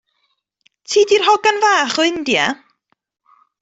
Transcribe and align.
Ti 0.89 1.01
'di'r 1.11 1.27
hogan 1.27 1.63
fach 1.67 2.01
o 2.05 2.09
India? 2.13 2.51